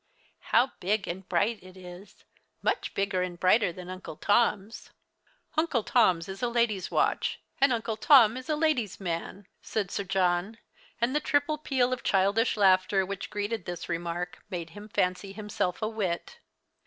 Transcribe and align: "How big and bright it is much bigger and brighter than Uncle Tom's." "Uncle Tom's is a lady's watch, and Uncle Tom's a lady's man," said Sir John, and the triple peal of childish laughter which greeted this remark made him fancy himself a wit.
"How 0.49 0.71
big 0.79 1.07
and 1.07 1.29
bright 1.29 1.61
it 1.61 1.77
is 1.77 2.23
much 2.63 2.95
bigger 2.95 3.21
and 3.21 3.39
brighter 3.39 3.71
than 3.71 3.87
Uncle 3.87 4.15
Tom's." 4.15 4.89
"Uncle 5.55 5.83
Tom's 5.83 6.27
is 6.27 6.41
a 6.41 6.47
lady's 6.47 6.89
watch, 6.89 7.39
and 7.59 7.71
Uncle 7.71 7.97
Tom's 7.97 8.49
a 8.49 8.55
lady's 8.55 8.99
man," 8.99 9.45
said 9.61 9.91
Sir 9.91 10.03
John, 10.03 10.57
and 10.99 11.15
the 11.15 11.19
triple 11.19 11.59
peal 11.59 11.93
of 11.93 12.01
childish 12.01 12.57
laughter 12.57 13.05
which 13.05 13.29
greeted 13.29 13.65
this 13.65 13.87
remark 13.87 14.39
made 14.49 14.71
him 14.71 14.89
fancy 14.89 15.33
himself 15.33 15.83
a 15.83 15.87
wit. 15.87 16.39